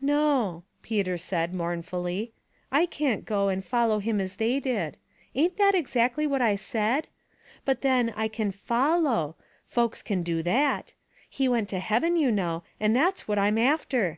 "No," 0.00 0.64
Peter 0.82 1.16
said, 1.16 1.54
mournfully; 1.54 2.32
''I 2.72 2.90
can't 2.90 3.24
go 3.24 3.48
and 3.48 3.64
follow 3.64 4.00
him 4.00 4.20
as 4.20 4.34
they 4.34 4.58
did. 4.58 4.96
Ain't 5.32 5.58
that 5.58 5.76
exactly 5.76 6.26
what 6.26 6.42
I 6.42 6.56
said? 6.56 7.06
But, 7.64 7.82
then, 7.82 8.12
I 8.16 8.28
c^n 8.28 8.52
follow; 8.52 9.36
folks 9.64 10.02
can 10.02 10.24
do 10.24 10.42
that. 10.42 10.94
He 11.30 11.46
went 11.46 11.68
to 11.68 11.78
heaven, 11.78 12.16
you 12.16 12.32
know, 12.32 12.64
and 12.80 12.96
that's 12.96 13.28
what 13.28 13.38
I'm 13.38 13.58
after. 13.58 14.14